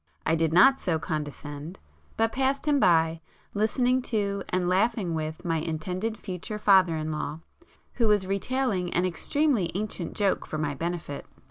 [0.25, 3.21] I did not so condescend,—but passed him by,
[3.53, 7.41] listening to, and laughing with my intended future father in law,
[8.01, 11.27] who was retailing an extremely ancient joke for my benefit.